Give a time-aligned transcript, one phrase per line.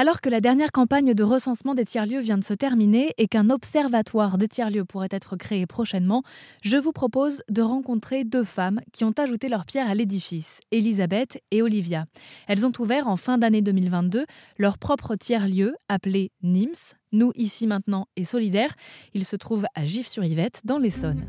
[0.00, 3.50] Alors que la dernière campagne de recensement des tiers-lieux vient de se terminer et qu'un
[3.50, 6.22] observatoire des tiers-lieux pourrait être créé prochainement,
[6.62, 11.42] je vous propose de rencontrer deux femmes qui ont ajouté leur pierre à l'édifice, Elisabeth
[11.50, 12.06] et Olivia.
[12.48, 14.24] Elles ont ouvert en fin d'année 2022
[14.56, 18.72] leur propre tiers-lieu appelé NIMS, Nous ici maintenant et solidaires.
[19.12, 21.26] Il se trouve à Gif-sur-Yvette dans l'Essonne.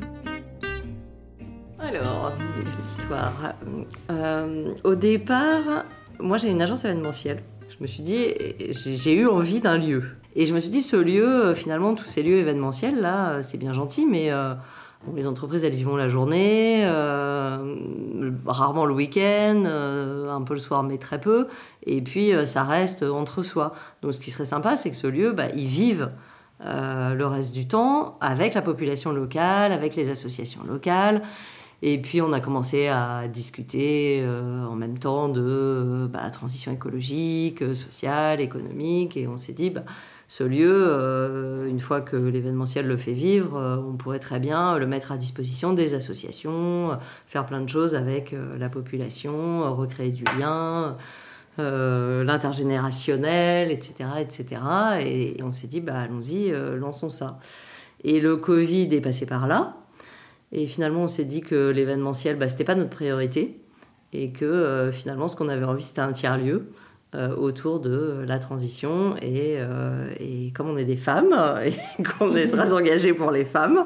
[1.78, 2.32] Alors,
[2.86, 3.54] l'histoire.
[4.10, 5.84] Euh, au départ,
[6.22, 7.44] moi j'ai une agence événementielle
[7.82, 8.28] me suis dit,
[8.74, 10.04] j'ai eu envie d'un lieu.
[10.36, 13.40] Et je me suis dit, ce lieu, euh, finalement, tous ces lieux événementiels, là, euh,
[13.42, 14.54] c'est bien gentil, mais euh,
[15.16, 16.86] les entreprises, elles y vont la journée,
[18.46, 21.48] rarement le week-end, un peu le soir, mais très peu.
[21.84, 23.74] Et puis, ça reste entre soi.
[24.04, 26.12] Donc, ce qui serait sympa, c'est que ce lieu, bah, ils vivent
[26.64, 31.24] le reste du temps avec la population locale, avec les associations locales.
[31.84, 36.72] Et puis on a commencé à discuter euh, en même temps de euh, bah, transition
[36.72, 39.84] écologique, euh, sociale, économique, et on s'est dit, bah,
[40.28, 45.12] ce lieu, une fois que l'événementiel le fait vivre, on pourrait très bien le mettre
[45.12, 46.98] à disposition des associations,
[47.28, 50.96] faire plein de choses avec la population, recréer du lien.
[51.58, 54.62] l'intergénérationnel, etc., etc.
[55.02, 57.38] Et, on s'est dit, bah, allons-y, lançons ça.
[58.06, 59.81] Et le Covid est passé par là.
[60.52, 63.58] Et finalement, on s'est dit que l'événementiel, bah, c'était pas notre priorité.
[64.14, 66.68] Et que euh, finalement, ce qu'on avait envie, c'était un tiers-lieu
[67.16, 69.16] euh, autour de la transition.
[69.22, 71.34] Et, euh, et, comme on est des femmes
[71.66, 73.86] et qu'on est très engagés pour les femmes,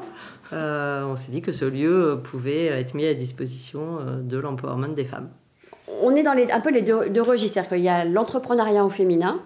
[0.52, 5.28] on s'est dit que ce lieu pouvait être mis à disposition de l'empowerment des femmes.
[6.02, 7.54] On est dans un peu les deux, registres.
[7.54, 9.40] C'est-à-dire qu'il y a l'entrepreneuriat au féminin,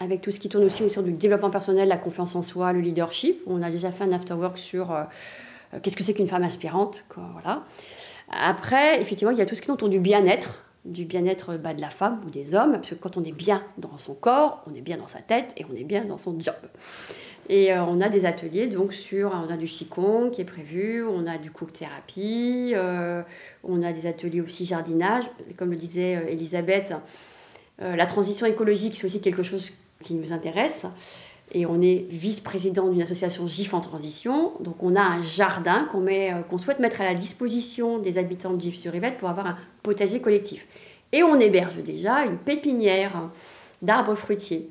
[0.00, 2.80] avec tout ce qui tourne aussi autour du développement personnel, la confiance en soi, le
[2.80, 3.40] leadership.
[3.46, 4.94] On a déjà fait un afterwork sur
[5.82, 6.96] qu'est-ce que c'est qu'une femme inspirante
[7.32, 7.64] voilà.
[8.28, 11.74] Après, effectivement, il y a tout ce qui est autour du bien-être, du bien-être bah,
[11.74, 14.62] de la femme ou des hommes, parce que quand on est bien dans son corps,
[14.66, 16.54] on est bien dans sa tête et on est bien dans son job.
[17.48, 21.04] Et euh, on a des ateliers donc sur, on a du qigong qui est prévu,
[21.04, 23.22] on a du cook thérapie, euh,
[23.62, 25.24] on a des ateliers aussi jardinage,
[25.56, 26.94] comme le disait Elisabeth,
[27.78, 29.70] la transition écologique c'est aussi quelque chose
[30.02, 30.86] qui nous intéresse
[31.52, 34.52] et on est vice-président d'une association GIF en transition.
[34.60, 38.52] Donc on a un jardin qu'on euh, qu'on souhaite mettre à la disposition des habitants
[38.52, 40.66] de GIF sur Yvette pour avoir un potager collectif.
[41.12, 43.30] Et on héberge déjà une pépinière
[43.80, 44.68] d'arbres fruitiers.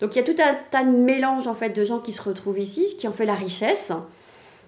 [0.00, 2.20] Donc il y a tout un tas de mélanges en fait de gens qui se
[2.20, 3.92] retrouvent ici, ce qui en fait la richesse.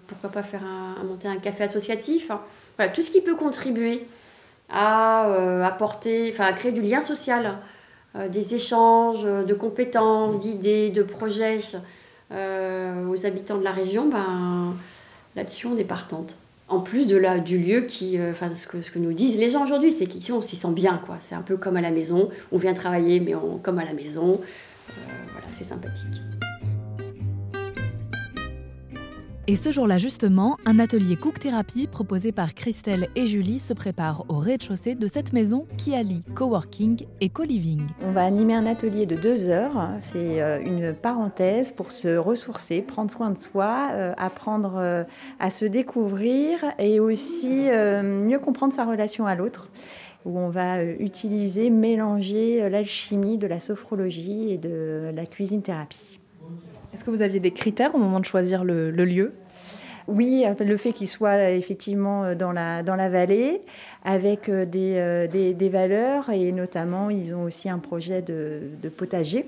[0.07, 0.63] Pourquoi pas faire
[1.05, 2.31] monter un café associatif
[2.77, 4.07] Voilà, tout ce qui peut contribuer
[4.71, 7.59] à euh, apporter, enfin à créer du lien social
[8.31, 11.61] des échanges de compétences, d'idées, de projets
[12.33, 14.75] euh, aux habitants de la région, ben,
[15.37, 16.37] là-dessus, on est partante.
[16.69, 19.51] En plus de du lieu qui, euh, enfin, ce, que, ce que nous disent les
[19.51, 21.17] gens aujourd'hui, c'est qu'ici, on s'y sent bien, quoi.
[21.21, 22.31] C'est un peu comme à la maison.
[22.51, 24.41] On vient travailler, mais on, comme à la maison.
[24.97, 26.23] voilà, c'est sympathique.
[29.47, 34.39] Et ce jour-là, justement, un atelier cook-thérapie proposé par Christelle et Julie se prépare au
[34.39, 37.83] rez-de-chaussée de cette maison qui allie coworking et co-living.
[38.03, 39.91] On va animer un atelier de deux heures.
[40.01, 45.05] C'est euh, une parenthèse pour se ressourcer, prendre soin de soi, euh, apprendre euh,
[45.41, 47.69] à se découvrir et aussi
[48.03, 49.69] mieux comprendre sa relation à l'autre
[50.25, 56.19] où on va utiliser, mélanger l'alchimie de la sophrologie et de la cuisine thérapie.
[56.95, 59.33] Est-ce que vous aviez des critères au moment de choisir le, lieu?
[60.07, 63.63] Oui, le fait qu'il soit effectivement euh, dans la, vallée,
[64.05, 69.45] avec euh, euh, des, valeurs, et notamment, ils ont aussi un projet de potager.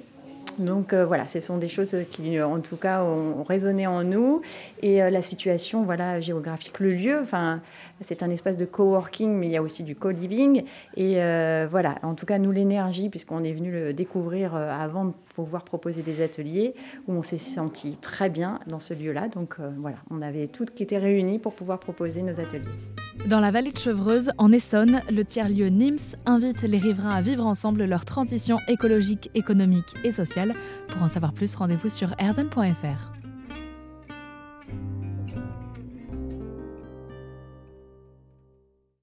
[0.58, 4.42] Donc voilà, ce sont des choses qui, en tout cas, ont, résonné en nous.
[4.82, 7.60] Et la situation voilà, géographique, le lieu, enfin,
[8.00, 10.64] c'est un espace de coworking, mais il y a aussi du co-living.
[10.96, 11.14] Et
[11.70, 16.02] voilà, en tout cas, nous, l'énergie, puisqu'on est venu le découvrir avant de pouvoir proposer
[16.02, 16.74] des ateliers
[17.06, 19.28] où on s'est senti très bien dans ce lieu-là.
[19.28, 23.05] Donc euh, voilà, on avait tout qui était réuni pour pouvoir proposer nos ateliers.
[23.24, 27.44] Dans la vallée de Chevreuse, en Essonne, le tiers-lieu NIMS invite les riverains à vivre
[27.44, 30.54] ensemble leur transition écologique, économique et sociale.
[30.90, 33.25] Pour en savoir plus, rendez-vous sur erzen.fr.